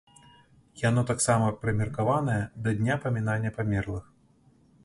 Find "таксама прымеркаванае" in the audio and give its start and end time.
1.11-2.39